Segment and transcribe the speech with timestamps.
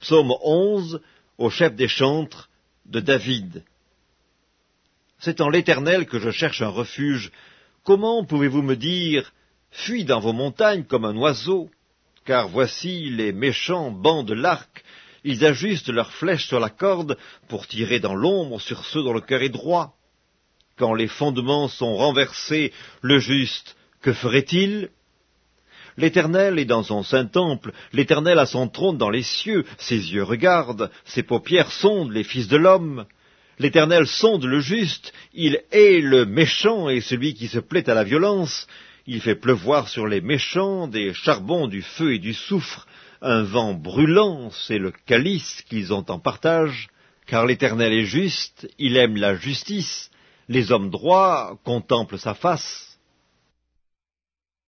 [0.00, 1.00] Psaume 11
[1.38, 2.48] au chef des chantres
[2.86, 3.64] de David.
[5.18, 7.32] C'est en l'Éternel que je cherche un refuge.
[7.84, 9.32] Comment pouvez-vous me dire
[9.70, 11.70] Fuis dans vos montagnes comme un oiseau?
[12.24, 14.84] Car voici les méchants bandent l'arc,
[15.24, 17.18] ils ajustent leurs flèches sur la corde
[17.48, 19.94] pour tirer dans l'ombre sur ceux dont le cœur est droit.
[20.76, 22.72] Quand les fondements sont renversés,
[23.02, 24.90] le juste, que ferait-il?
[25.98, 30.22] L'Éternel est dans son saint temple, l'Éternel a son trône dans les cieux, ses yeux
[30.22, 33.04] regardent, ses paupières sondent les fils de l'homme.
[33.58, 38.04] L'Éternel sonde le juste, il hait le méchant et celui qui se plaît à la
[38.04, 38.68] violence.
[39.08, 42.86] Il fait pleuvoir sur les méchants des charbons, du feu et du soufre.
[43.20, 46.90] Un vent brûlant, c'est le calice qu'ils ont en partage.
[47.26, 50.12] Car l'Éternel est juste, il aime la justice.
[50.48, 52.97] Les hommes droits contemplent sa face.